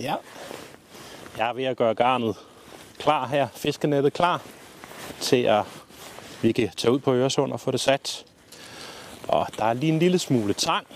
[0.00, 0.14] Ja.
[1.38, 2.36] Jeg er ved at gøre garnet
[2.98, 4.42] klar her, fiskenettet klar,
[5.20, 5.62] til at
[6.42, 8.24] vi kan tage ud på Øresund og få det sat.
[9.28, 10.86] Og der er lige en lille smule tang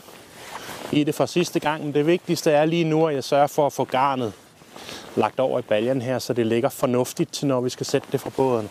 [0.93, 3.67] i det fra sidste gang, men det vigtigste er lige nu, at jeg sørger for
[3.67, 4.33] at få garnet
[5.17, 8.21] lagt over i baljen her, så det ligger fornuftigt til, når vi skal sætte det
[8.21, 8.71] fra båden.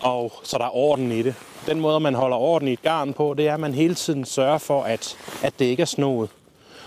[0.00, 1.34] Og så der er orden i det.
[1.66, 4.24] Den måde, man holder orden i et garn på, det er, at man hele tiden
[4.24, 6.30] sørger for, at, at det ikke er snoet.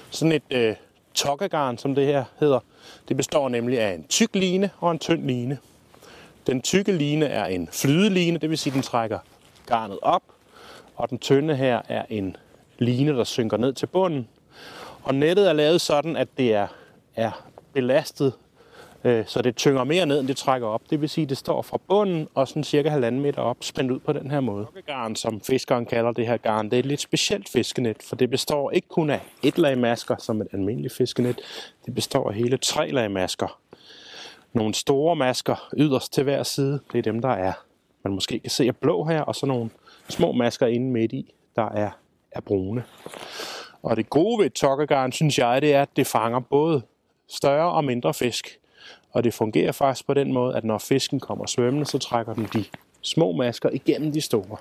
[0.09, 0.75] Sådan et øh,
[1.13, 2.59] tokkegarn, som det her hedder,
[3.07, 5.57] det består nemlig af en tyk line og en tynd line.
[6.47, 9.19] Den tykke line er en flydeline, det vil sige, at den trækker
[9.65, 10.23] garnet op,
[10.95, 12.35] og den tynde her er en
[12.77, 14.27] line, der synker ned til bunden.
[15.03, 16.67] Og nettet er lavet sådan, at det er,
[17.15, 18.33] er belastet,
[19.03, 20.81] Øh, så det tynger mere ned, end det trækker op.
[20.89, 23.91] Det vil sige, at det står fra bunden og sådan cirka halvanden meter op, spændt
[23.91, 24.67] ud på den her måde.
[24.85, 28.29] Garn, som fiskeren kalder det her garn, det er et lidt specielt fiskenet, for det
[28.29, 31.41] består ikke kun af et lag masker, som et almindeligt fiskenet.
[31.85, 33.59] Det består af hele tre lag masker.
[34.53, 37.53] Nogle store masker yderst til hver side, det er dem, der er,
[38.03, 39.69] man måske kan se er blå her, og så nogle
[40.09, 41.89] små masker inde midt i, der er,
[42.31, 42.83] er brune.
[43.83, 46.81] Og det gode ved et tokkegarn, synes jeg, det er, at det fanger både
[47.29, 48.60] større og mindre fisk.
[49.13, 52.47] Og det fungerer faktisk på den måde, at når fisken kommer svømmende, så trækker den
[52.53, 52.65] de
[53.01, 54.57] små masker igennem de store.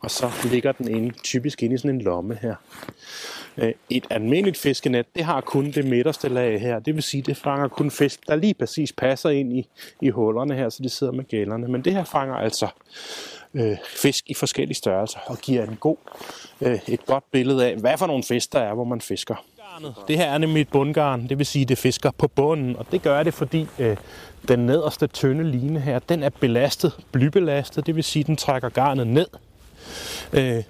[0.00, 2.54] Og så ligger den inde, typisk inde i sådan en lomme her.
[3.56, 6.78] Øh, et almindeligt fiskenet, det har kun det midterste lag her.
[6.78, 9.68] Det vil sige, det fanger kun fisk, der lige præcis passer ind i,
[10.00, 11.68] i hullerne her, så de sidder med gælderne.
[11.68, 12.68] Men det her fanger altså
[13.54, 15.96] øh, fisk i forskellige størrelser og giver en god,
[16.60, 19.44] øh, et godt billede af, hvad for nogle fisk der er, hvor man fisker.
[20.08, 22.86] Det her er nemlig et bundgarn, det vil sige, at det fisker på bunden, og
[22.92, 23.96] det gør det, fordi øh,
[24.48, 28.68] den nederste tynde line her, den er belastet, blybelastet, det vil sige, at den trækker
[28.68, 29.26] garnet ned.
[30.32, 30.62] Øh,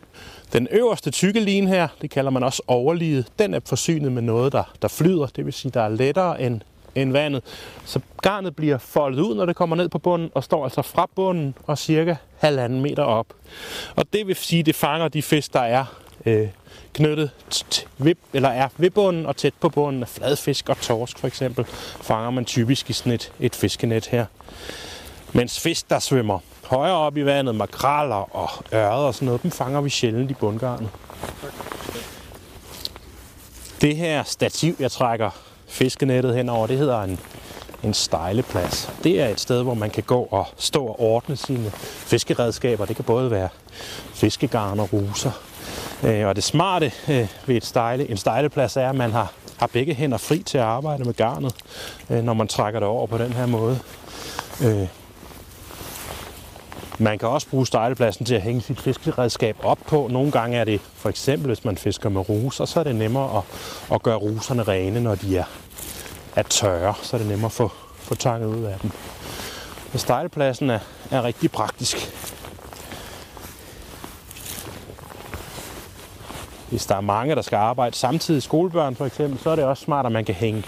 [0.53, 4.53] den øverste tykke line her, det kalder man også overliget, den er forsynet med noget,
[4.53, 6.61] der, der flyder, det vil sige, der er lettere end,
[6.95, 7.43] end vandet.
[7.85, 11.09] Så garnet bliver foldet ud, når det kommer ned på bunden, og står altså fra
[11.15, 13.27] bunden og cirka halvanden meter op.
[13.97, 15.85] Og det vil sige, at det fanger de fisk, der er
[16.27, 16.49] øh,
[16.93, 17.31] knyttet
[17.99, 21.65] ved, eller er ved bunden og tæt på bunden af fladfisk og torsk for eksempel,
[22.01, 24.27] fanger man typisk i sådan et, et fiskenet her.
[25.33, 29.51] Mens fisk, der svømmer højere op i vandet, makraller og ørred og sådan noget, dem
[29.51, 30.91] fanger vi sjældent i bundgarnet.
[33.81, 35.31] Det her stativ, jeg trækker
[35.69, 37.21] fiskenettet henover, det hedder en,
[37.83, 38.93] en stejleplads.
[39.05, 42.85] Det er et sted, hvor man kan gå og stå og ordne sine fiskeredskaber.
[42.85, 43.49] Det kan både være
[44.15, 45.48] fiskegarn og ruser.
[46.05, 49.67] Øh, og det smarte øh, ved et stejle, en stejleplads er, at man har, har
[49.67, 51.55] begge hænder fri til at arbejde med garnet,
[52.11, 53.79] øh, når man trækker det over på den her måde.
[54.65, 54.89] Øh,
[56.99, 60.09] man kan også bruge stejlepladsen til at hænge sit fiskeredskab op på.
[60.11, 63.39] Nogle gange er det for eksempel, hvis man fisker med ruser, så er det nemmere
[63.39, 63.45] at,
[63.95, 65.45] at gøre ruserne rene, når de er,
[66.37, 66.95] er tørre.
[67.03, 68.91] Så er det nemmere at få, få tanget ud af dem.
[69.93, 70.79] Så stejlepladsen er,
[71.11, 71.97] er rigtig praktisk.
[76.69, 79.85] Hvis der er mange, der skal arbejde samtidig, skolebørn for eksempel, så er det også
[79.85, 80.65] smart, at man kan hænge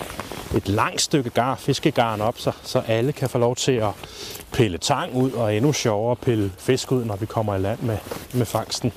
[0.56, 3.90] et langt stykke gar, fiskegarn op, så, så alle kan få lov til at
[4.52, 7.98] pille tang ud, og endnu sjovere pille fisk ud, når vi kommer i land med,
[8.34, 8.92] med fangsten.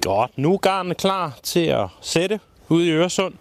[0.00, 3.34] Godt, nu er garnet klar til at sætte ude i Øresund,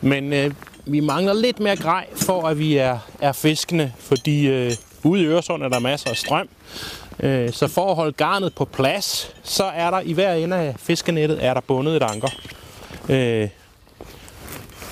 [0.00, 0.54] men øh,
[0.88, 4.72] vi mangler lidt mere grej for, at vi er, er fiskende, fordi øh,
[5.04, 6.48] ude i Øresund er der masser af strøm,
[7.20, 10.74] Øh, så for at holde garnet på plads, så er der i hver ende af
[10.78, 12.28] fiskenettet er der bundet et anker.
[13.08, 13.48] Øh,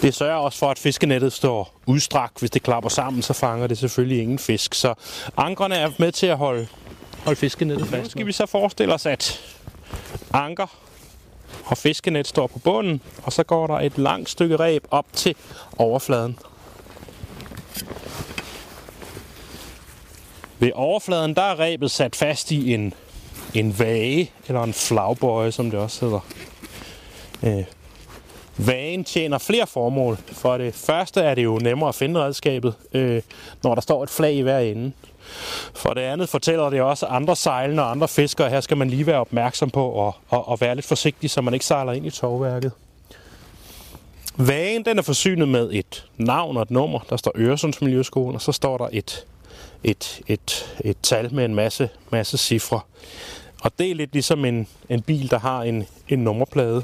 [0.03, 2.39] det sørger også for, at fiskenettet står udstrakt.
[2.39, 4.75] Hvis det klapper sammen, så fanger det selvfølgelig ingen fisk.
[4.75, 4.95] Så
[5.37, 6.67] ankerne er med til at holde,
[7.25, 8.03] holde fiskenettet fast.
[8.03, 9.41] Nu skal vi så forestille os, at
[10.33, 10.67] anker
[11.65, 15.35] og fiskenet står på bunden, og så går der et langt stykke reb op til
[15.79, 16.39] overfladen.
[20.59, 22.95] Ved overfladen der er rebet sat fast i en,
[23.55, 26.21] en vage, eller en flagbøje, som det også hedder.
[27.43, 27.65] Øh,
[28.57, 30.19] vagen tjener flere formål.
[30.27, 33.23] For det første er det jo nemmere at finde redskabet, øh,
[33.63, 34.93] når der står et flag i hver ende.
[35.75, 39.07] For det andet fortæller det også andre sejlende og andre fiskere, her skal man lige
[39.07, 42.11] være opmærksom på at, at, og være lidt forsigtig, så man ikke sejler ind i
[42.11, 42.73] tovværket.
[44.37, 46.99] Vagen den er forsynet med et navn og et nummer.
[47.11, 49.27] Der står Øresundsmiljøskolen, og så står der et
[49.85, 52.81] et, et, et tal med en masse, masse cifre.
[53.63, 56.83] Og det er lidt ligesom en, en bil, der har en, en nummerplade,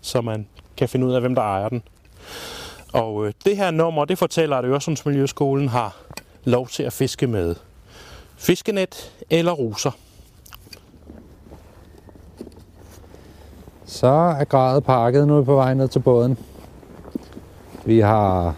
[0.00, 0.46] så man
[0.76, 1.82] kan finde ud af, hvem der ejer den.
[2.92, 5.96] Og øh, det her nummer, det fortæller, at Øresundsmiljøskolen har
[6.44, 7.54] lov til at fiske med
[8.42, 9.90] fiskenet eller ruser.
[13.84, 14.06] Så
[14.40, 16.38] er grædet pakket nu er vi på vej ned til båden.
[17.84, 18.54] Vi har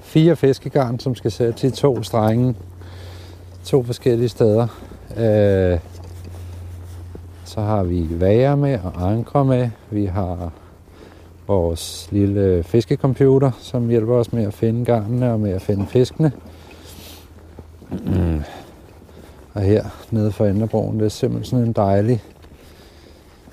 [0.00, 2.54] fire fiskegarn, som skal sætte i to strenge.
[3.64, 4.66] To forskellige steder.
[5.16, 5.78] Øh,
[7.44, 9.70] så har vi vager med og ankre med.
[9.90, 10.50] Vi har
[11.46, 16.32] vores lille fiskecomputer, som hjælper os med at finde garnene og med at finde fiskene.
[19.54, 22.22] Og her nede for Enderbroen, det er simpelthen sådan en dejlig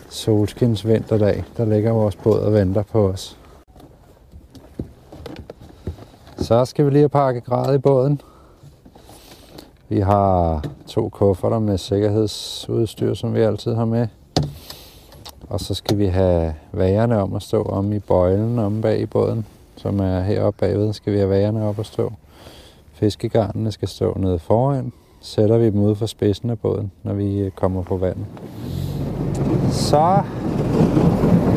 [0.09, 1.43] solskins vinterdag.
[1.57, 3.37] Der ligger vores båd og venter på os.
[6.37, 8.21] Så skal vi lige have pakket grad i båden.
[9.89, 14.07] Vi har to kufferter med sikkerhedsudstyr, som vi altid har med.
[15.49, 19.05] Og så skal vi have vagerne om at stå om i bøjlen om bag i
[19.05, 19.45] båden,
[19.75, 20.93] som er heroppe bagved.
[20.93, 22.13] Skal vi have vagerne op at stå.
[22.93, 24.93] Fiskegarnene skal stå nede foran.
[25.23, 28.25] Sætter vi dem ude for spidsen af båden, når vi øh, kommer på vandet.
[29.71, 30.19] Så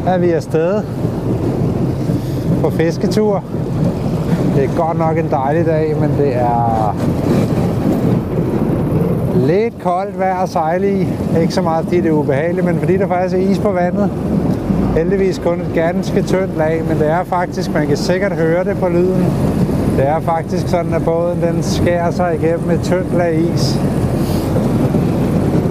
[0.06, 0.82] er vi afsted
[2.60, 3.44] på fisketur.
[4.56, 6.96] Det er godt nok en dejlig dag, men det er
[9.46, 11.06] lidt koldt vejr at sejle i.
[11.40, 14.10] Ikke så meget, fordi det er ubehageligt, men fordi der faktisk er is på vandet.
[14.96, 18.76] Heldigvis kun et ganske tyndt lag, men det er faktisk, man kan sikkert høre det
[18.76, 19.24] på lyden.
[19.96, 23.78] Det er faktisk sådan, at båden den skærer sig igennem et tyndt lag is.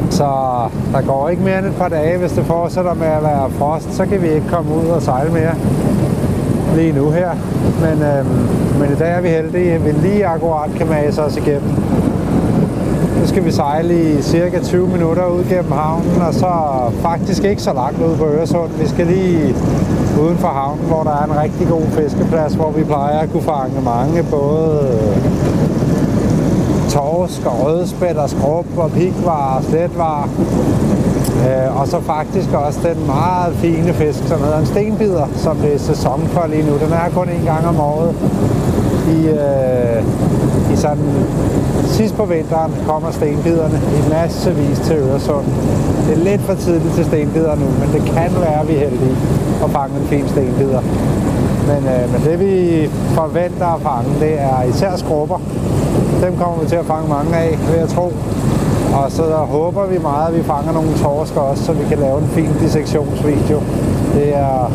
[0.09, 0.27] Så
[0.93, 3.93] der går ikke mere end et par dage, hvis det fortsætter med at være frost,
[3.93, 5.55] så kan vi ikke komme ud og sejle mere
[6.75, 7.29] lige nu her.
[7.81, 8.27] Men, øhm,
[8.79, 11.92] men i dag er vi heldige, at vi lige akkurat kan mase os igennem.
[13.23, 16.51] Nu skal vi sejle i cirka 20 minutter ud gennem havnen, og så
[17.01, 18.71] faktisk ikke så langt ud på Øresund.
[18.79, 19.55] Vi skal lige
[20.21, 23.43] uden for havnen, hvor der er en rigtig god fiskeplads, hvor vi plejer at kunne
[23.43, 24.99] fange mange, både
[26.89, 30.29] torsk og rødspæt og skrub og pikvar og sletvar.
[31.47, 35.73] Øh, og så faktisk også den meget fine fisk, som hedder en stenbider, som det
[35.73, 36.73] er sæson for lige nu.
[36.73, 38.15] Den er kun en gang om året.
[39.07, 40.03] I, øh,
[40.73, 41.09] i sådan,
[41.85, 45.45] sidst på vinteren kommer stenbiderne i massevis til Øresund.
[46.07, 48.79] Det er lidt for tidligt til stenbider nu, men det kan være, at vi er
[48.79, 49.17] heldige
[49.63, 50.81] at fange en fin stenbider.
[51.67, 52.89] Men, øh, men det vi
[53.19, 55.39] forventer at fange, det er især skrubber.
[56.23, 58.13] Dem kommer vi til at fange mange af, vil jeg tro.
[58.93, 62.17] Og så håber vi meget, at vi fanger nogle torsker også, så vi kan lave
[62.19, 63.59] en fin dissektionsvideo.
[64.15, 64.71] Det er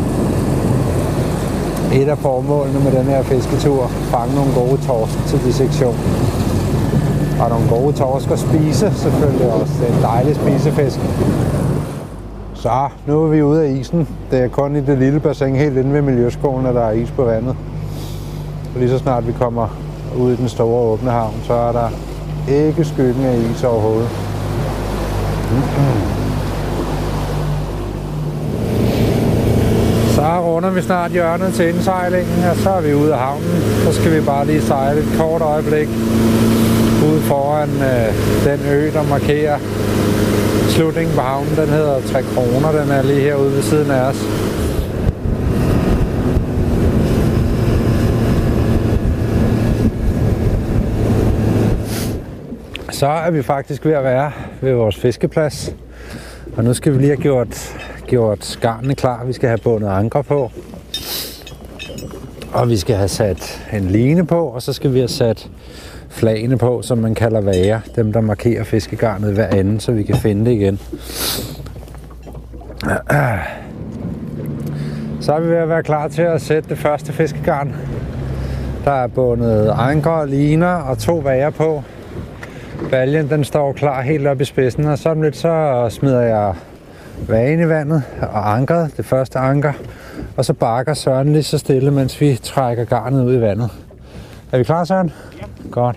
[1.93, 3.87] et af formålene med den her fisketur.
[3.87, 5.95] Fange nogle gode torsk til dissektion.
[7.41, 9.73] Og nogle gode torsk at spise selvfølgelig også.
[9.81, 10.99] Det er en dejlig spisefisk.
[12.55, 14.09] Så, nu er vi ude af isen.
[14.31, 17.11] Det er kun i det lille bassin helt inde ved Miljøskolen, at der er is
[17.11, 17.57] på vandet.
[18.75, 19.69] Og lige så snart vi kommer
[20.19, 21.89] ud i den store åbne havn, så er der
[22.49, 24.09] ikke skyggen af is overhovedet.
[25.49, 26.18] Så
[30.59, 33.61] runder vi snart hjørnet til indsejlingen, og så er vi ude af havnen.
[33.85, 35.89] Så skal vi bare lige sejle et kort øjeblik
[37.09, 38.09] ude foran øh,
[38.45, 39.59] den ø, der markerer
[40.69, 41.57] slutningen på havnen.
[41.57, 44.21] Den hedder 3 kroner, den er lige herude ved siden af os.
[52.91, 55.75] så er vi faktisk ved at være ved vores fiskeplads.
[56.57, 57.77] Og nu skal vi lige have gjort,
[58.09, 59.25] gjort skarnene klar.
[59.25, 60.51] Vi skal have bundet anker på.
[62.53, 65.51] Og vi skal have sat en line på, og så skal vi have sat
[66.09, 67.81] flagene på, som man kalder vager.
[67.97, 70.79] Dem, der markerer fiskegarnet hver anden, så vi kan finde det igen.
[75.21, 77.75] Så er vi ved at være klar til at sætte det første fiskegarn.
[78.85, 81.83] Der er bundet anker, liner og to vager på.
[82.91, 86.55] Baljen den står klar helt op i spidsen, og så lidt så smider jeg
[87.29, 89.73] vagen i vandet og ankeret, det første anker,
[90.37, 93.71] og så bakker Søren lige så stille, mens vi trækker garnet ud i vandet.
[94.53, 95.13] Er vi klar, Søren?
[95.41, 95.45] Ja.
[95.71, 95.97] Godt.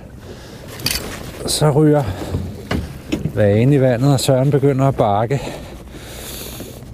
[1.48, 2.04] Så ryger
[3.36, 5.42] vagen i vandet, og Søren begynder at bakke.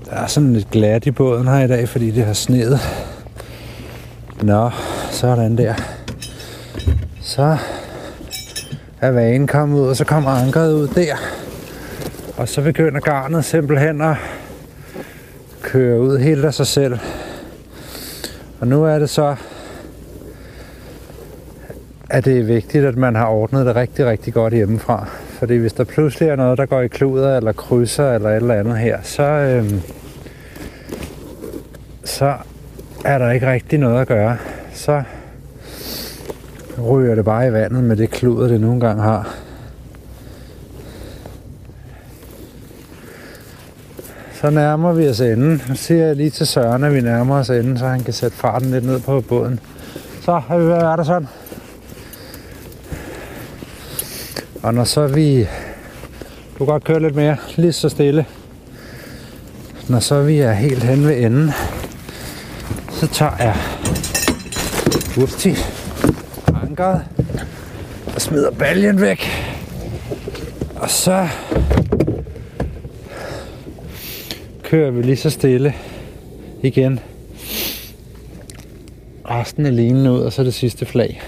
[0.10, 2.80] Der er sådan lidt glat i båden her i dag, fordi det har sneet.
[4.42, 4.70] Nå,
[5.12, 5.74] sådan der.
[7.22, 7.58] Så
[9.02, 11.16] er vagen kommet ud, og så kommer ankeret ud der.
[12.38, 14.16] Og så begynder garnet simpelthen at
[15.62, 17.00] køre ud helt af sig selv.
[18.60, 19.36] Og nu er det så,
[22.10, 25.08] at det er vigtigt, at man har ordnet det rigtig, rigtig godt hjemmefra.
[25.30, 28.54] Fordi hvis der pludselig er noget, der går i kluder eller krydser eller et eller
[28.54, 29.82] andet her, så, øhm,
[32.04, 32.34] så
[33.06, 34.38] er der ikke rigtig noget at gøre.
[34.74, 35.04] Så
[36.84, 39.47] ryger det bare i vandet med det kluder, det nogle gange har.
[44.42, 45.62] Så nærmer vi os enden.
[45.70, 48.38] Nu siger jeg lige til Søren, at vi nærmer os enden, så han kan sætte
[48.38, 49.60] farten lidt ned på båden.
[50.22, 51.28] Så er vi ved at være der sådan.
[54.64, 55.40] Og når så vi...
[56.54, 58.26] Du kan godt køre lidt mere, lige så stille.
[59.90, 61.52] Når så vi er helt hen ved enden,
[62.92, 63.56] så tager jeg
[65.24, 65.56] Upsi,
[66.64, 67.02] ankeret
[68.16, 69.30] og smider baljen væk.
[70.76, 71.28] Og så
[74.68, 75.74] kører vi lige så stille
[76.62, 77.00] igen.
[79.30, 81.22] Resten af linen ud, og så det sidste flag.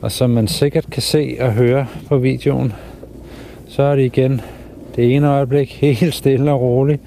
[0.00, 2.72] Og som man sikkert kan se og høre på videoen,
[3.68, 4.40] så er det igen
[4.96, 7.00] det ene øjeblik helt stille og roligt.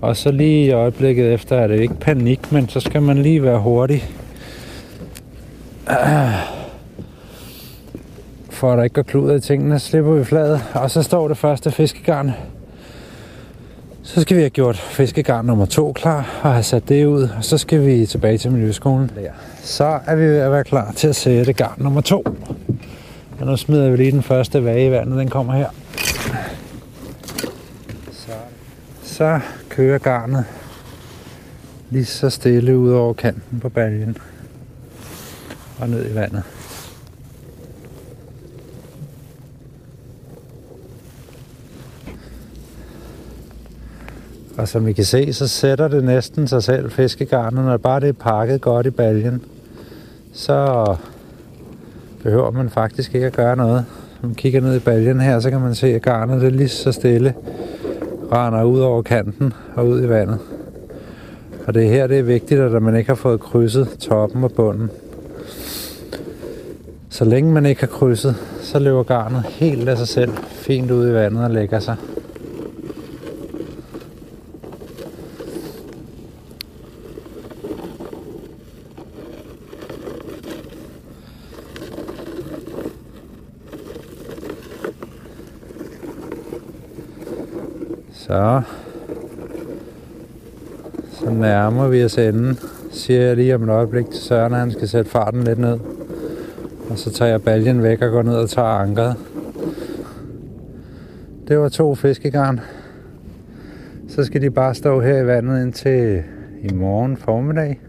[0.00, 3.42] Og så lige i øjeblikket efter er det ikke panik, men så skal man lige
[3.42, 4.04] være hurtig.
[8.50, 10.60] For at der ikke går klud i tingene, slipper vi fladet.
[10.74, 12.30] Og så står det første fiskegarn.
[14.04, 17.22] Så skal vi have gjort fiskegarn nummer to klar og have sat det ud.
[17.22, 19.10] Og så skal vi tilbage til Miljøskolen.
[19.62, 22.24] Så er vi ved at være klar til at sætte garn nummer to.
[23.40, 25.18] Og nu smider vi lige den første vage i vandet.
[25.18, 25.68] Den kommer her.
[28.12, 28.32] Så,
[29.02, 30.44] så kører garnet
[31.90, 34.16] lige så stille ud over kanten på baljen
[35.78, 36.42] og ned i vandet.
[44.62, 48.08] Og som I kan se, så sætter det næsten sig selv fiskegarnet, når bare det
[48.08, 49.42] er pakket godt i baljen.
[50.32, 50.86] Så
[52.22, 53.84] behøver man faktisk ikke at gøre noget.
[54.20, 56.68] Når man kigger ned i baljen her, så kan man se, at garnet det lige
[56.68, 57.34] så stille
[58.32, 60.38] render ud over kanten og ud i vandet.
[61.66, 64.52] Og det er her, det er vigtigt, at man ikke har fået krydset toppen og
[64.52, 64.90] bunden.
[67.08, 71.08] Så længe man ikke har krydset, så løber garnet helt af sig selv fint ud
[71.08, 71.96] i vandet og lægger sig.
[88.32, 88.62] Så.
[91.10, 92.58] Så nærmer vi os enden,
[92.90, 95.78] siger jeg lige om et øjeblik til Søren, at han skal sætte farten lidt ned.
[96.90, 99.16] Og så tager jeg baljen væk og går ned og tager ankeret.
[101.48, 102.60] Det var to fiskegarn.
[104.08, 106.22] Så skal de bare stå her i vandet indtil
[106.62, 107.80] i morgen formiddag.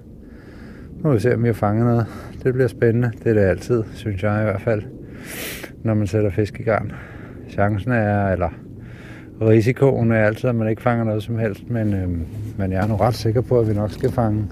[0.97, 2.05] Nu må vi se, om vi har fanget noget.
[2.43, 3.11] Det bliver spændende.
[3.23, 4.81] Det er det altid, synes jeg i hvert fald,
[5.83, 6.91] når man sætter fiskegarn.
[7.49, 8.49] Chancen er, eller
[9.41, 12.07] risikoen er altid, at man ikke fanger noget som helst, men, øh,
[12.57, 14.45] men jeg er nu ret sikker på, at vi nok skal fange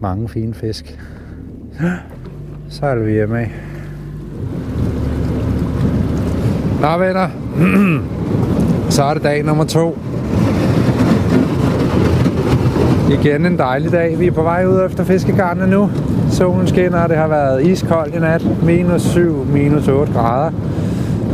[0.00, 0.98] mange fine fisk.
[2.68, 3.50] Så er vi hjemme af.
[6.80, 7.28] Nå venner,
[8.90, 9.98] så er det dag nummer to.
[13.10, 14.18] Igen en dejlig dag.
[14.18, 15.90] Vi er på vej ud efter fiskegarnene nu.
[16.30, 18.46] Solen skinner, og det har været iskoldt i nat.
[18.62, 20.50] Minus 7, minus 8 grader.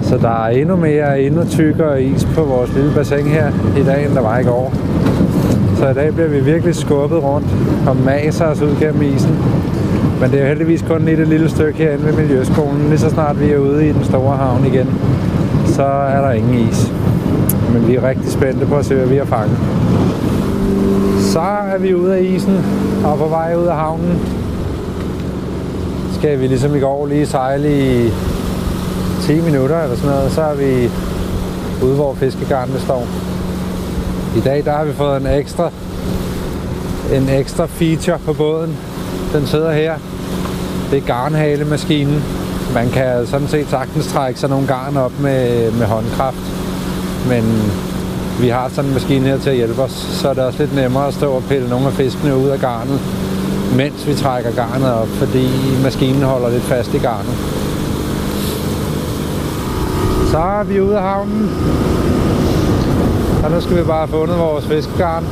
[0.02, 4.06] Så der er endnu mere, endnu tykkere is på vores lille bassin her i dag,
[4.06, 4.72] end der var i går.
[5.76, 7.46] Så i dag bliver vi virkelig skubbet rundt
[7.86, 9.38] og maser os ud gennem isen.
[10.20, 12.88] Men det er heldigvis kun et lille stykke herinde ved Miljøskolen.
[12.88, 14.88] Lige så snart vi er ude i den store havn igen,
[15.66, 16.92] så er der ingen is.
[17.72, 19.58] Men vi er rigtig spændte på at se, hvad vi har fanget.
[21.20, 22.58] Så er vi ude af isen
[23.04, 24.18] og på vej ud af havnen.
[26.12, 28.10] Skal vi ligesom i går lige sejle i
[29.22, 30.90] 10 minutter eller sådan noget, så er vi
[31.82, 33.06] ude, hvor fiskegarnene står.
[34.36, 35.70] I dag der har vi fået en ekstra,
[37.12, 38.76] en ekstra feature på båden.
[39.32, 39.94] Den sidder her.
[40.90, 42.22] Det er garnhalemaskinen.
[42.74, 46.52] Man kan sådan set sagtens trække sig nogle garn op med, med håndkraft.
[47.28, 47.72] Men
[48.40, 50.74] vi har sådan en maskine her til at hjælpe os, så er det også lidt
[50.74, 53.00] nemmere at stå og pille nogle af fiskene ud af garnet,
[53.76, 55.48] mens vi trækker garnet op, fordi
[55.82, 57.34] maskinen holder lidt fast i garnet.
[60.30, 61.50] Så er vi ude af havnen.
[63.44, 65.24] Og nu skal vi bare have fundet vores fiskegarn.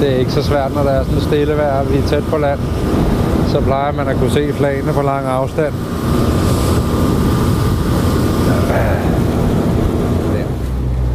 [0.00, 2.38] Det er ikke så svært, når der er sådan stille vejr, vi er tæt på
[2.38, 2.60] land.
[3.48, 5.74] Så plejer man at kunne se flagene på lang afstand.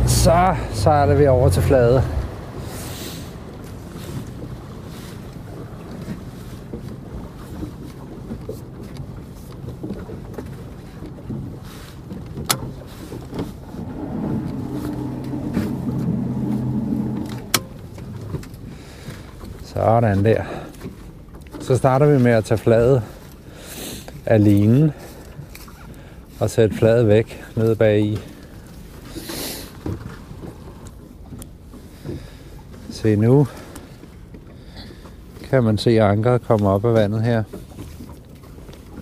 [0.08, 2.04] Så sejler vi over til flade.
[19.74, 20.44] Sådan der.
[21.60, 23.04] Så starter vi med at tage fladet
[24.26, 24.92] af linen
[26.40, 28.20] og sætte fladet væk nede bag i.
[32.90, 33.48] Se nu
[35.50, 37.44] kan man se ankeret komme op af vandet her.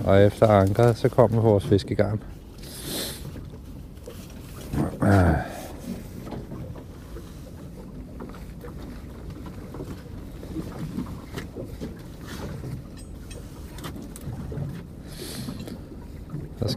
[0.05, 2.21] Og efter ankeret, så kommer vores fiskegarn.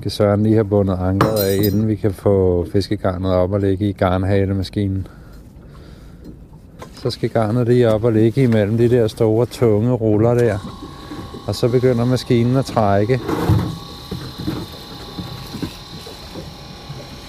[0.02, 3.88] Skal Søren lige have bundet ankeret af, inden vi kan få fiskegarnet op og ligge
[3.88, 5.06] i garnhalemaskinen.
[7.02, 10.58] Så skal garnet lige op og ligge imellem de der store, tunge ruller der.
[11.46, 13.20] Og så begynder maskinen at trække.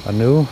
[0.05, 0.47] Og nu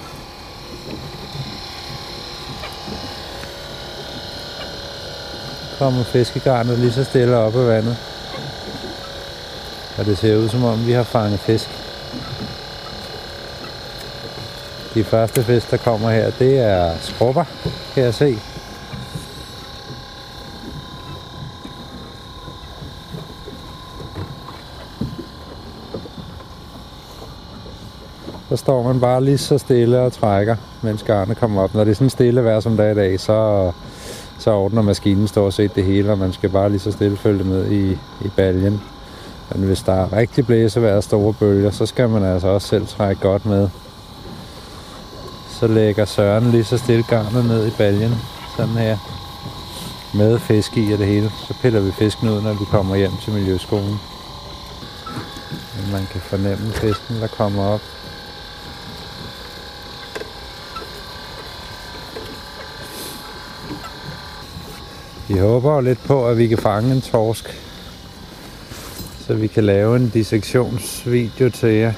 [5.79, 7.97] kommer fiskegarnet lige så stille op af vandet.
[9.97, 11.80] Og det ser ud som om vi har fanget fisk.
[14.93, 17.43] De første fisk, der kommer her, det er skrubber,
[17.93, 18.37] kan jeg se.
[28.49, 31.73] Så står man bare lige så stille og trækker, mens garnet kommer op.
[31.73, 33.71] Når det er sådan stille vejr som dag i dag, så,
[34.39, 37.43] så ordner maskinen stort set det hele, og man skal bare lige så stille følge
[37.43, 37.91] med i,
[38.25, 38.81] i baljen.
[39.51, 42.87] Men hvis der er rigtig blæsevejr og store bølger, så skal man altså også selv
[42.87, 43.69] trække godt med.
[45.61, 48.15] Så lægger Søren lige så stille garnet ned i baljen,
[48.57, 48.97] sådan her.
[50.13, 51.31] Med fisk i og det hele.
[51.47, 53.99] Så piller vi fisken ud, når vi kommer hjem til Miljøskolen.
[55.91, 57.81] Man kan fornemme fisken, der kommer op.
[65.27, 67.61] Vi håber lidt på, at vi kan fange en torsk,
[69.27, 71.93] så vi kan lave en dissektionsvideo til jer.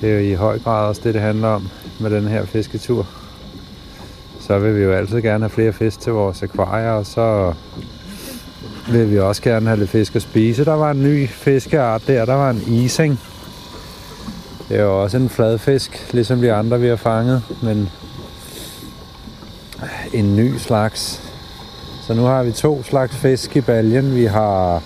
[0.00, 1.68] Det er jo i høj grad også det, det handler om
[2.00, 3.06] med den her fisketur.
[4.40, 7.54] Så vil vi jo altid gerne have flere fisk til vores akvarier, og så
[8.90, 10.64] vil vi også gerne have lidt fisk at spise.
[10.64, 13.20] Der var en ny fiskeart der, der var en ising.
[14.68, 17.90] Det er jo også en fladfisk, ligesom de andre, vi har fanget, men
[20.12, 21.22] en ny slags.
[22.06, 24.14] Så nu har vi to slags fisk i baljen.
[24.14, 24.82] Vi har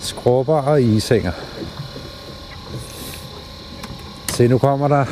[0.00, 1.32] skrubber og isinger.
[4.40, 5.04] Se, nu kommer der...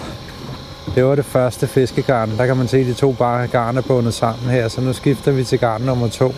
[0.94, 2.30] Det var det første fiskegarn.
[2.38, 4.68] Der kan man se, at de to bare garn er bundet sammen her.
[4.68, 6.34] Så nu skifter vi til garn nummer to.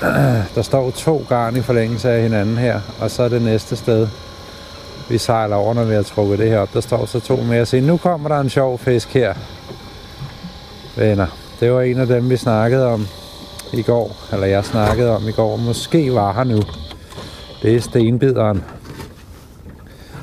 [0.54, 2.80] Der står to garn i forlængelse af hinanden her.
[3.00, 4.08] Og så er det næste sted,
[5.08, 6.74] vi sejler over, når vi har trukket det her op.
[6.74, 7.66] Der står så to mere.
[7.66, 9.34] Se, nu kommer der en sjov fisk her
[10.96, 11.26] venner.
[11.60, 13.06] Det var en af dem, vi snakkede om
[13.72, 15.56] i går, eller jeg snakkede om i går.
[15.56, 16.62] Måske var her nu.
[17.62, 18.64] Det er stenbideren.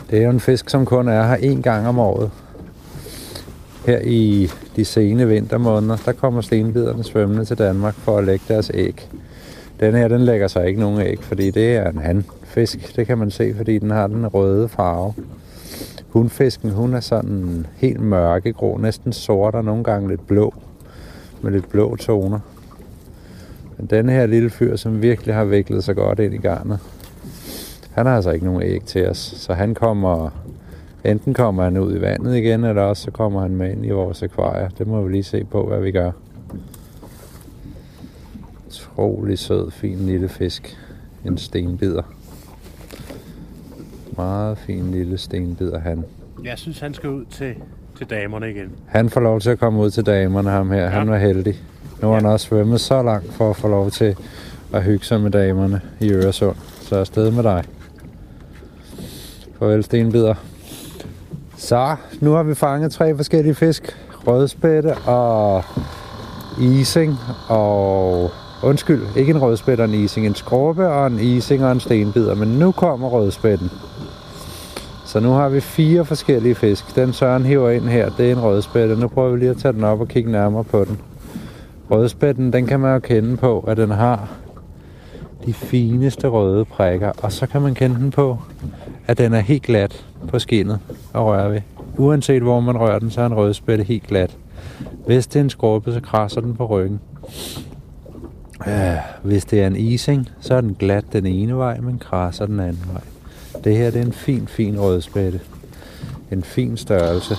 [0.10, 2.32] Det er jo en fisk, som kun er her en gang om året.
[3.86, 8.72] Her i de sene vintermåneder, der kommer stenbiderne svømmende til Danmark for at lægge deres
[8.74, 9.10] æg.
[9.80, 12.96] Den her, den lægger sig ikke nogen æg, fordi det er en handfisk.
[12.96, 15.14] Det kan man se, fordi den har den røde farve.
[16.10, 20.54] Hundfisken, hun er sådan helt mørkegrå, næsten sort og nogle gange lidt blå.
[21.42, 22.40] Med lidt blå toner.
[23.78, 26.80] Men den her lille fyr, som virkelig har viklet sig godt ind i garnet,
[27.98, 29.18] han har altså ikke nogen æg til os.
[29.18, 30.30] Så han kommer,
[31.04, 33.90] enten kommer han ud i vandet igen, eller også så kommer han med ind i
[33.90, 34.70] vores akvarier.
[34.70, 36.12] Det må vi lige se på, hvad vi gør.
[38.68, 40.78] Utrolig sød, fin lille fisk.
[41.26, 42.04] En stenbider.
[44.18, 46.04] Meget fin lille stenbider han.
[46.44, 47.56] Jeg synes, han skal ud til,
[47.98, 48.72] til damerne igen.
[48.88, 50.84] Han får lov til at komme ud til damerne, ham her.
[50.84, 50.88] Ja.
[50.88, 51.62] Han var heldig.
[52.02, 52.22] Nu har ja.
[52.22, 54.16] han også svømmet så langt for at få lov til
[54.74, 56.56] at hygge sig med damerne i Øresund.
[56.82, 57.64] Så afsted med dig.
[59.60, 60.34] Farvel, stenbider.
[61.58, 63.98] Så, nu har vi fanget tre forskellige fisk.
[64.28, 65.64] Rødspætte og
[66.62, 67.16] ising
[67.50, 68.32] og...
[68.64, 70.26] Undskyld, ikke en rødspætte og en ising.
[70.26, 72.36] En skorpe og en ising og en stenbider.
[72.36, 73.70] Men nu kommer rødspætten.
[75.06, 76.96] Så nu har vi fire forskellige fisk.
[76.96, 78.96] Den Søren hiver ind her, det er en rødspætte.
[78.96, 81.00] Nu prøver vi lige at tage den op og kigge nærmere på den.
[81.92, 84.30] Rødspætten, den kan man jo kende på, at den har
[85.46, 87.12] de fineste røde prikker.
[87.22, 88.38] Og så kan man kende den på,
[89.08, 90.80] at den er helt glat på skinnet
[91.14, 91.62] og røre ved.
[91.98, 94.38] Uanset hvor man rører den, så er en rødspætte helt glat.
[95.06, 97.00] Hvis det er en skorpe, så krasser den på ryggen.
[98.68, 102.46] Øh, hvis det er en ising, så er den glat den ene vej, men krasser
[102.46, 103.02] den anden vej.
[103.64, 105.40] Det her det er en fin, fin rødspætte.
[106.32, 107.36] En fin størrelse.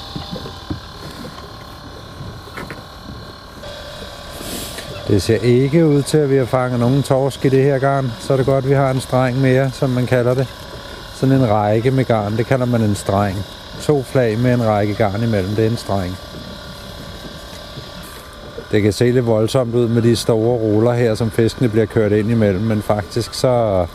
[5.09, 8.11] Det ser ikke ud til, at vi har fanget nogen torsk i det her garn.
[8.21, 10.68] Så er det godt, at vi har en streng mere, som man kalder det.
[11.21, 13.37] Sådan en række med garn, det kalder man en streng.
[13.81, 16.17] To flag med en række garn imellem, det er en streng.
[18.73, 22.13] det kan se lidt voldsomt ud med de store ruller her, som fiskene bliver kørt
[22.13, 23.87] ind imellem, men faktisk så,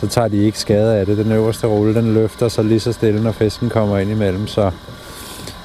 [0.00, 1.18] så tager de ikke skade af det.
[1.18, 4.70] Den øverste rulle, den løfter sig lige så stille, når fisken kommer ind imellem, så,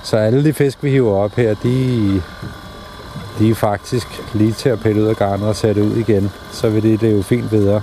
[0.03, 2.21] så alle de fisk, vi hiver op her, de,
[3.39, 6.31] de er faktisk lige til at pille ud af garnet og sætte ud igen.
[6.51, 7.81] Så vil det, det jo fint videre.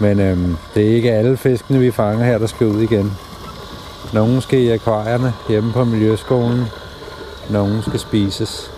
[0.00, 3.12] Men øhm, det er ikke alle fiskene, vi fanger her, der skal ud igen.
[4.14, 6.64] Nogle skal i akvarierne hjemme på Miljøskolen.
[7.50, 8.70] Nogle skal spises.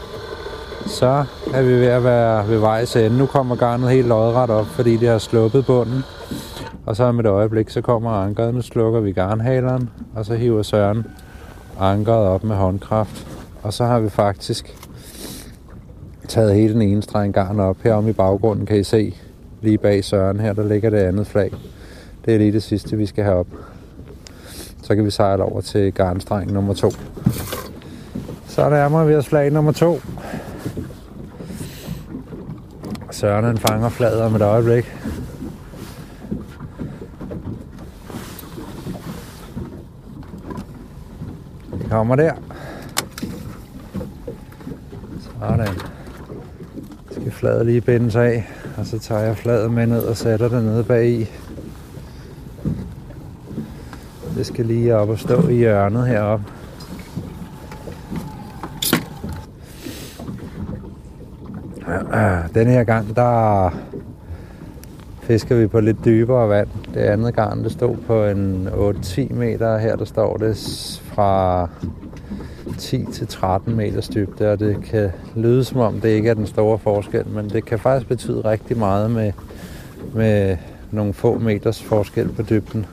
[0.86, 3.18] Så er vi ved at være ved vejs ende.
[3.18, 6.04] Nu kommer garnet helt lodret op, fordi det har sluppet bunden.
[6.86, 8.54] Og så om et øjeblik, så kommer ankeret.
[8.54, 11.06] Nu slukker vi garnhaleren, og så hiver Søren
[11.80, 13.26] ankeret op med håndkraft.
[13.62, 14.76] Og så har vi faktisk
[16.28, 17.76] taget hele den ene streng garn op.
[17.82, 19.14] Herom i baggrunden kan I se,
[19.60, 21.50] lige bag Søren her, der ligger det andet flag.
[22.24, 23.46] Det er lige det sidste, vi skal have op.
[24.82, 26.90] Så kan vi sejle over til garnstreng nummer to.
[28.46, 30.00] Så nærmer vi os flag nummer to.
[33.10, 34.94] Søren han fanger flaget om et øjeblik.
[41.72, 42.32] Det kommer der.
[45.20, 45.74] Sådan.
[47.10, 50.64] Skal flaget lige bindes af, og så tager jeg fladet med ned og sætter det
[50.64, 51.30] nede bag i.
[54.36, 56.44] Det skal lige op og stå i hjørnet heroppe.
[62.54, 63.70] Den her gang, der
[65.20, 66.68] fisker vi på lidt dybere vand.
[66.94, 69.78] Det andet gang, det stod på en 8-10 meter.
[69.78, 70.56] Her der står det
[71.04, 71.68] fra
[72.78, 76.46] 10 til 13 meters dybde, og det kan lyde som om det ikke er den
[76.46, 79.32] store forskel, men det kan faktisk betyde rigtig meget med,
[80.14, 80.56] med
[80.90, 82.86] nogle få meters forskel på dybden.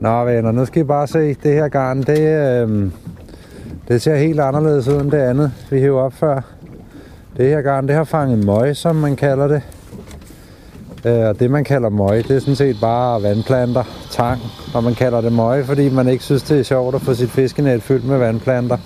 [0.00, 2.90] Nå venner, nu skal I bare se, det her garn, det, øh,
[3.88, 6.40] det ser helt anderledes ud end det andet, vi hævde op før.
[7.36, 9.62] Det her garn, det har fanget møg, som man kalder det.
[11.04, 14.40] Øh, og det man kalder møg, det er sådan set bare vandplanter, tang.
[14.74, 17.30] Og man kalder det møg, fordi man ikke synes, det er sjovt at få sit
[17.30, 18.76] fiskenet fyldt med vandplanter.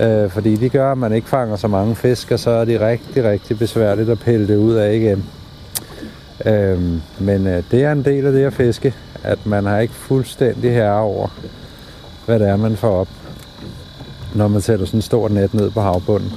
[0.00, 2.80] Øh, fordi de gør, at man ikke fanger så mange fisk, og så er det
[2.80, 5.24] rigtig, rigtig besværligt at pille det ud af igen.
[6.46, 6.80] Øh,
[7.20, 10.72] men øh, det er en del af det at fiske, at man har ikke fuldstændig
[10.72, 11.28] herre over,
[12.26, 13.08] hvad det er, man får op,
[14.34, 16.32] når man sætter sådan et stor net ned på havbunden.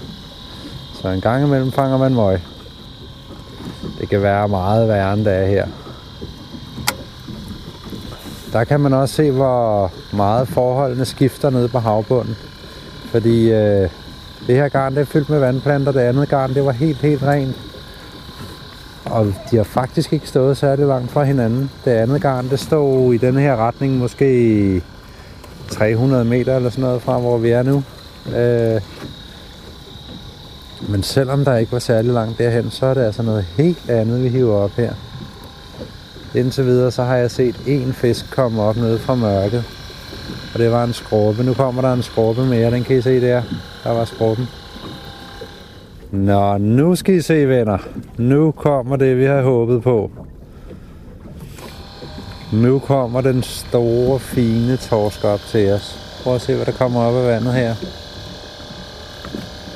[1.01, 2.39] Så en gang imellem fanger man møg.
[3.99, 5.67] Det kan være meget værre end det er her.
[8.53, 12.35] Der kan man også se, hvor meget forholdene skifter nede på havbunden.
[13.11, 13.89] Fordi øh,
[14.47, 17.23] det her garn det er fyldt med vandplanter, det andet garn det var helt, helt
[17.23, 17.55] rent.
[19.05, 21.71] Og de har faktisk ikke stået særlig langt fra hinanden.
[21.85, 24.81] Det andet garn det stod i den her retning måske
[25.69, 27.83] 300 meter eller sådan noget fra, hvor vi er nu.
[28.35, 28.81] Øh,
[30.89, 34.23] men selvom der ikke var særlig langt derhen, så er det altså noget helt andet,
[34.23, 34.93] vi hiver op her.
[36.35, 39.63] Indtil videre, så har jeg set en fisk komme op nede fra mørket.
[40.53, 41.43] Og det var en skorpe.
[41.43, 43.41] Nu kommer der en skorpe mere, den kan I se der.
[43.83, 44.47] Der var skorpen.
[46.11, 47.77] Nå, nu skal I se, venner.
[48.17, 50.11] Nu kommer det, vi har håbet på.
[52.53, 55.99] Nu kommer den store, fine torsk op til os.
[56.23, 57.75] Prøv at se, hvad der kommer op af vandet her.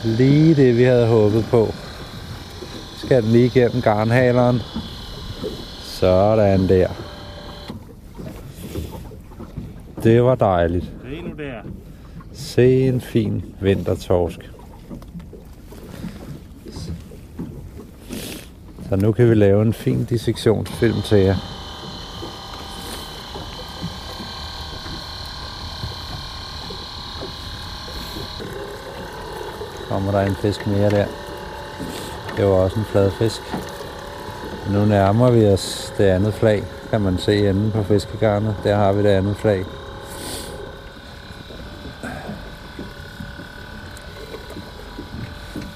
[0.04, 1.74] Lige det, vi havde håbet på.
[2.98, 4.62] Skal den lige igennem garnhaleren.
[5.82, 6.88] Sådan der.
[10.04, 10.84] Det var dejligt.
[10.84, 11.62] Se nu der.
[12.34, 14.50] Se en fin vintertorsk.
[18.90, 21.59] Så nu kan vi lave en fin dissektionsfilm til jer.
[29.90, 31.06] Kommer der en fisk mere der.
[32.38, 33.42] Det var også en flad fisk.
[34.74, 38.56] Nu nærmer vi os det andet flag, kan man se enden på fiskegarnet.
[38.64, 39.66] Der har vi det andet flag.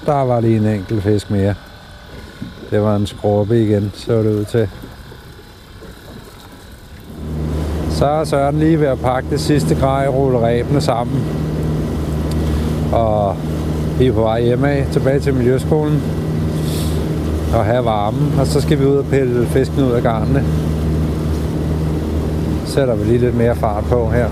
[0.06, 1.54] Der var lige en enkelt fisk mere.
[2.70, 4.68] Det var en skråbe igen, så det ud til.
[7.90, 11.24] Så er Søren lige ved at pakke det sidste grej og rulle ræbene sammen.
[12.92, 13.36] Og
[13.98, 16.02] vi er på vej hjemme tilbage til Miljøskolen
[17.54, 18.34] og have varmen.
[18.38, 20.44] Og så skal vi ud og pille fisken ud af garnene.
[22.66, 24.28] Sætter vi lige lidt mere fart på her.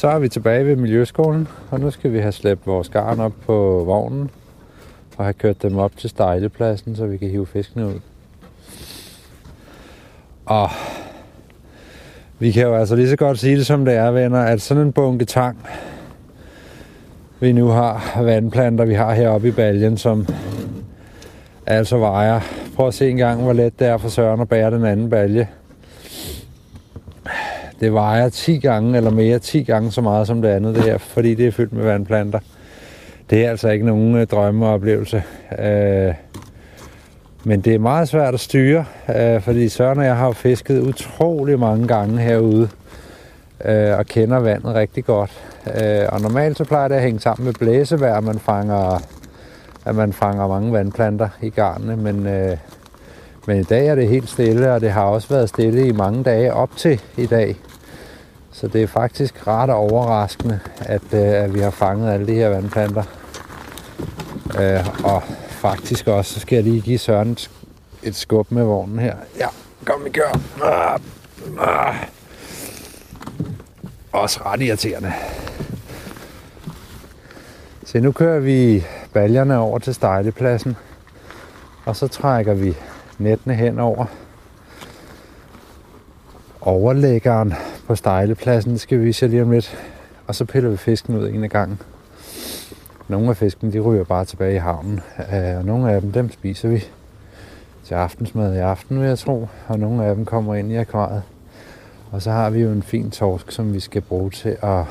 [0.00, 3.32] Så er vi tilbage ved Miljøskolen, og nu skal vi have slæbt vores garn op
[3.46, 4.30] på vognen
[5.16, 8.00] og have kørt dem op til stejlepladsen, så vi kan hive fiskene ud.
[10.46, 10.68] Og
[12.38, 14.82] vi kan jo altså lige så godt sige det som det er, venner, at sådan
[14.82, 15.58] en bunke tang,
[17.40, 20.26] vi nu har, vandplanter, vi har heroppe i baljen, som
[21.66, 22.40] altså vejer.
[22.76, 25.10] Prøv at se en gang, hvor let det er for Søren at bære den anden
[25.10, 25.48] balje.
[27.80, 30.98] Det vejer 10 gange eller mere, 10 gange så meget som det andet det her,
[30.98, 32.38] fordi det er fyldt med vandplanter.
[33.30, 35.22] Det er altså ikke nogen øh, drømmeoplevelse.
[35.58, 36.14] Øh,
[37.44, 38.84] men det er meget svært at styre,
[39.16, 42.68] øh, fordi Søren og jeg har fisket utrolig mange gange herude
[43.64, 45.30] øh, og kender vandet rigtig godt.
[45.66, 49.02] Øh, og normalt så plejer det at hænge sammen med blæsevejr, at man fanger,
[49.84, 52.56] at man fanger mange vandplanter i garnene, men, øh,
[53.46, 56.24] men i dag er det helt stille, og det har også været stille i mange
[56.24, 57.56] dage op til i dag.
[58.52, 62.48] Så det er faktisk ret overraskende, at, øh, at vi har fanget alle de her
[62.48, 63.02] vandplanter.
[64.60, 67.36] Øh, og faktisk også, så skal jeg lige give Søren
[68.02, 69.14] et skub med vognen her.
[69.38, 69.46] Ja,
[69.84, 70.40] kom vi gør.
[70.64, 71.00] Ah,
[71.60, 71.94] ah.
[74.12, 75.12] Også ret irriterende.
[77.84, 80.76] Så nu kører vi baljerne over til stejlepladsen.
[81.84, 82.76] Og så trækker vi
[83.18, 84.06] nettene hen over
[86.60, 87.54] overlæggeren
[87.90, 88.72] på stejlepladsen.
[88.72, 89.78] Det skal vi vise lige om lidt.
[90.26, 91.80] Og så piller vi fisken ud en af gangen.
[93.08, 95.00] Nogle af fiskene, de ryger bare tilbage i havnen.
[95.18, 96.84] Øh, og nogle af dem, dem spiser vi
[97.84, 99.48] til aftensmad i aften, vil jeg tro.
[99.68, 101.22] Og nogle af dem kommer ind i akvariet.
[102.10, 104.84] Og så har vi jo en fin torsk, som vi skal bruge til at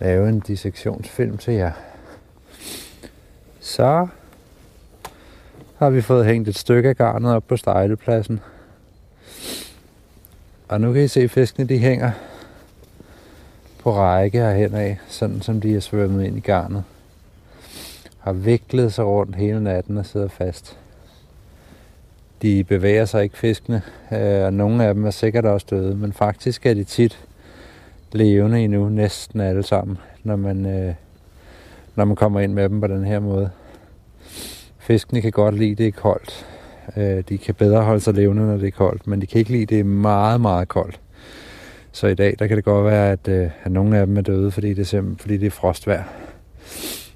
[0.00, 1.72] lave en dissektionsfilm til jer.
[3.60, 4.06] Så
[5.78, 8.40] har vi fået hængt et stykke af garnet op på stejlepladsen.
[10.68, 12.10] Og nu kan I se, at fiskene de hænger
[13.78, 16.84] på række herhen af, sådan som de er svømmet ind i garnet.
[18.18, 20.78] Har viklet sig rundt hele natten og sidder fast.
[22.42, 26.12] De bevæger sig ikke fiskene, øh, og nogle af dem er sikkert også døde, men
[26.12, 27.26] faktisk er de tit
[28.12, 30.94] levende endnu, næsten alle sammen, når man, øh,
[31.94, 33.50] når man kommer ind med dem på den her måde.
[34.78, 36.46] Fiskene kan godt lide, det er koldt.
[36.96, 39.50] Øh, de kan bedre holde sig levende, når det er koldt, men de kan ikke
[39.50, 41.00] lide, det er meget, meget koldt.
[41.92, 44.20] Så i dag, der kan det godt være, at, øh, at nogle af dem er
[44.20, 46.02] døde, fordi det er, fordi det er frostvær.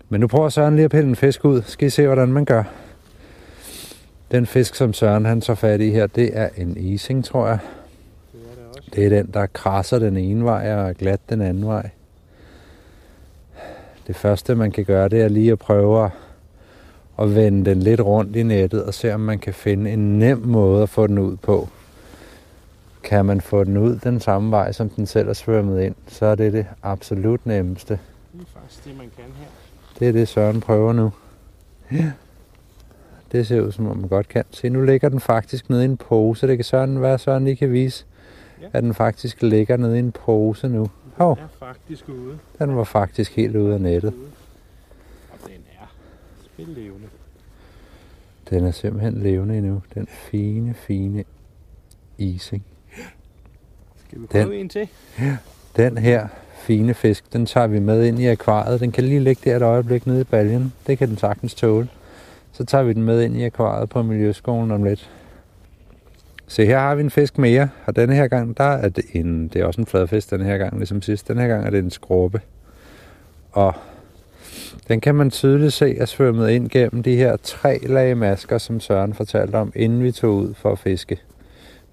[0.09, 1.63] Men nu prøver Søren lige at pille en fisk ud.
[1.63, 2.63] Skal I se, hvordan man gør.
[4.31, 7.59] Den fisk, som Søren han så fat i her, det er en ising, tror jeg.
[8.33, 8.91] Det er, det, også.
[8.95, 11.91] det er den, der krasser den ene vej og glat den anden vej.
[14.07, 16.11] Det første, man kan gøre, det er lige at prøve at
[17.27, 20.83] vende den lidt rundt i nettet og se, om man kan finde en nem måde
[20.83, 21.69] at få den ud på.
[23.03, 26.27] Kan man få den ud den samme vej, som den selv er svømmet ind, så
[26.27, 27.99] er det det absolut nemmeste.
[28.33, 29.47] Det er faktisk det, man kan her.
[29.99, 31.13] Det er det, Søren prøver nu.
[31.93, 32.11] Ja.
[33.33, 34.45] Det ser ud, som om man godt kan.
[34.51, 36.47] Se, nu ligger den faktisk nede i en pose.
[36.47, 38.05] Det kan Søren være, Søren lige kan vise,
[38.63, 38.67] ja.
[38.73, 40.91] at den faktisk ligger nede i en pose nu.
[41.17, 41.37] Hov.
[41.37, 42.39] Den er faktisk ude.
[42.59, 44.13] Den var faktisk helt ude af nettet.
[44.13, 44.39] Og er
[46.62, 47.09] spillevende.
[48.51, 49.83] Den er simpelthen levende endnu.
[49.94, 51.25] Den fine, fine
[52.18, 52.64] ising.
[54.07, 54.88] Skal vi prøve den, en til?
[55.18, 55.37] Ja,
[55.77, 58.81] den her fine fisk, den tager vi med ind i akvariet.
[58.81, 60.73] Den kan lige ligge der et øjeblik nede i baljen.
[60.87, 61.88] Det kan den sagtens tåle.
[62.53, 65.11] Så tager vi den med ind i akvariet på Miljøskolen om lidt.
[66.46, 69.49] Se, her har vi en fisk mere, og denne her gang, der er det en,
[69.49, 71.29] det er også en fladfisk den her gang, ligesom sidst.
[71.29, 72.40] Den her gang er det en skrubbe.
[73.53, 73.75] Og
[74.89, 78.81] den kan man tydeligt se er svømmet ind gennem de her tre lag masker, som
[78.81, 81.19] Søren fortalte om, inden vi tog ud for at fiske.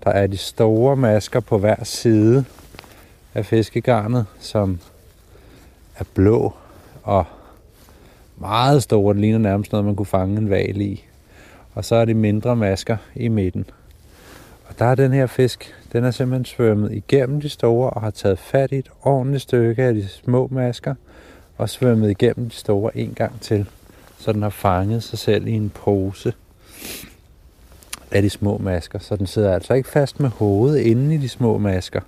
[0.04, 2.46] Der er de store masker på hver side
[3.34, 4.80] af fiskegarnet, som
[5.98, 6.54] er blå
[7.04, 7.26] og
[8.38, 9.14] meget store.
[9.14, 11.04] Det ligner nærmest noget, man kunne fange en val i.
[11.74, 13.66] Og så er de mindre masker i midten.
[14.70, 18.10] Og der er den her fisk, den er simpelthen svømmet igennem de store og har
[18.10, 20.96] taget fat i et ordentligt stykke af de små masker
[21.58, 23.70] og svømmet igennem de store en gang til.
[24.18, 26.34] Så den har fanget sig selv i en pose
[28.12, 29.00] af de små masker.
[29.00, 32.02] Så den sidder altså ikke fast med hovedet inde i de små masker.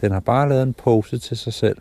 [0.00, 1.78] Den har bare lavet en pose til sig selv,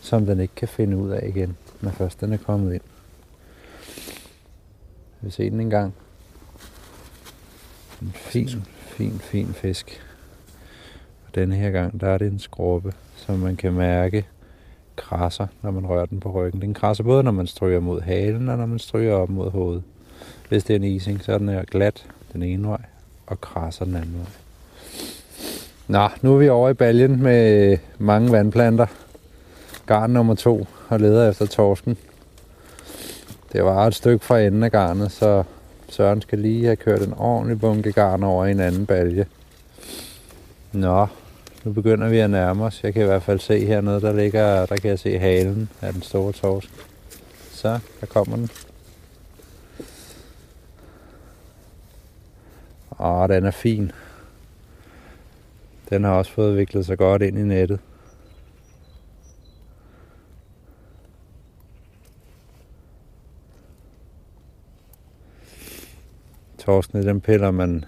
[0.00, 2.82] som den ikke kan finde ud af igen, når først den er kommet ind.
[5.20, 5.94] Vi ser den en gang.
[8.02, 10.02] En fin, fin, fin fisk.
[11.26, 14.26] Og denne her gang, der er det en skrubbe, som man kan mærke
[14.98, 16.60] krasser, når man rører den på ryggen.
[16.62, 19.82] Den krasser både, når man stryger mod halen, og når man stryger op mod hovedet.
[20.48, 22.80] Hvis det er en ising, så er den her glat den ene vej,
[23.26, 24.32] og krasser den anden vej.
[25.88, 28.86] Nå, nu er vi over i baljen med mange vandplanter.
[29.86, 31.96] garn nummer to og leder efter torsken.
[33.52, 35.42] Det var et stykke fra enden af garnet, så
[35.88, 39.26] Søren skal lige have kørt en ordentlig bunke garn over i en anden balje.
[40.72, 41.06] Nå,
[41.68, 42.84] nu begynder vi at nærme os.
[42.84, 45.92] Jeg kan i hvert fald se hernede, der ligger, der kan jeg se halen af
[45.92, 46.70] den store torsk.
[47.50, 48.48] Så, der kommer den.
[53.00, 53.92] Åh, den er fin.
[55.90, 57.80] Den har også fået viklet sig godt ind i nettet.
[66.58, 67.84] Torskene, dem piller man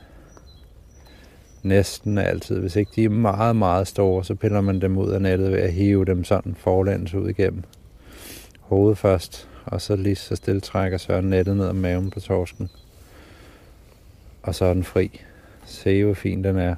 [1.63, 2.59] næsten altid.
[2.59, 5.59] Hvis ikke de er meget, meget store, så piller man dem ud af nettet ved
[5.59, 7.63] at hive dem sådan forlæns ud igennem
[8.71, 12.71] hovedet først, og så lige så stille trækker Søren nettet ned om maven på torsken.
[14.43, 15.21] Og så er den fri.
[15.65, 16.75] Se, hvor fin den er.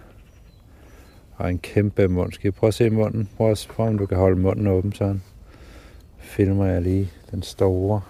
[1.37, 2.33] Og en kæmpe mund.
[2.33, 3.29] Skal I prøve at se munden?
[3.37, 5.23] Prøv at prøve, om du kan holde munden åben sådan.
[6.19, 8.01] Filmer jeg lige den store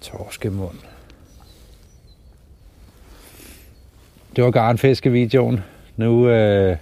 [0.00, 0.93] torskemund.
[4.36, 5.60] Det var garnfiskevideoen.
[5.96, 6.76] Nu, øh,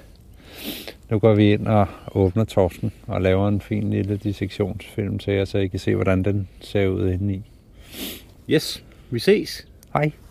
[1.11, 5.45] nu går vi ind og åbner torsken og laver en fin lille dissektionsfilm til jer,
[5.45, 7.43] så I kan se, hvordan den ser ud indeni.
[8.51, 9.67] Yes, vi ses.
[9.93, 10.03] Hej.
[10.03, 10.22] Hej.